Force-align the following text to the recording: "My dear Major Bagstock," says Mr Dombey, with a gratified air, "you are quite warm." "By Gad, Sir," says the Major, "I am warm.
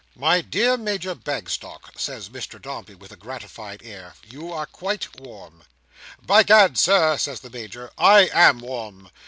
"My 0.15 0.41
dear 0.41 0.77
Major 0.77 1.13
Bagstock," 1.13 1.91
says 1.95 2.29
Mr 2.29 2.59
Dombey, 2.59 2.95
with 2.95 3.11
a 3.11 3.15
gratified 3.15 3.83
air, 3.83 4.15
"you 4.27 4.51
are 4.51 4.65
quite 4.65 5.19
warm." 5.21 5.63
"By 6.19 6.41
Gad, 6.41 6.75
Sir," 6.79 7.19
says 7.19 7.41
the 7.41 7.51
Major, 7.51 7.91
"I 7.99 8.21
am 8.33 8.61
warm. 8.61 9.11